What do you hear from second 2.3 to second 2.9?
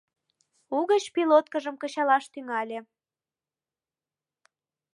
тӱҥале